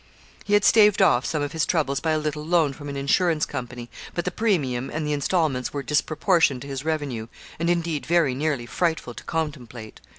[0.45, 3.45] He had staved off some of his troubles by a little loan from an insurance
[3.45, 7.27] company, but the premium and the instalments were disproportioned to his revenue,
[7.59, 10.01] and indeed very nearly frightful to contemplate.